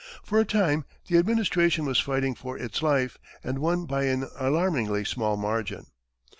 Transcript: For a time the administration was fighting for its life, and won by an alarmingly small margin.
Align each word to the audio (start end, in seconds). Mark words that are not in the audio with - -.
For 0.23 0.39
a 0.39 0.45
time 0.45 0.83
the 1.05 1.19
administration 1.19 1.85
was 1.85 1.99
fighting 1.99 2.33
for 2.33 2.57
its 2.57 2.81
life, 2.81 3.19
and 3.43 3.59
won 3.59 3.85
by 3.85 4.05
an 4.05 4.27
alarmingly 4.35 5.05
small 5.05 5.37
margin. 5.37 5.85